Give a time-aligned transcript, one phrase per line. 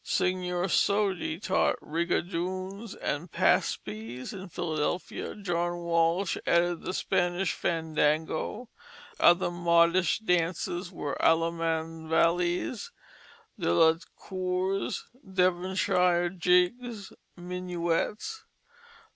[0.03, 8.67] Signor Sodi taught rigadoons and paspies in Philadelphia; John Walsh added the Spanish fandango.
[9.19, 12.91] Other modish dances were "Allemand vally's,
[13.59, 18.43] De la cours, Devonshire jiggs, Minuets."